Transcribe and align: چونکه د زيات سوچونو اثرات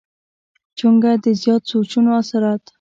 چونکه 0.77 1.09
د 1.23 1.25
زيات 1.41 1.61
سوچونو 1.71 2.11
اثرات 2.21 2.63